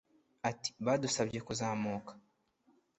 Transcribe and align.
Ati 0.49 0.69
“Badusabye 0.85 1.39
kuzamuka 1.47 2.11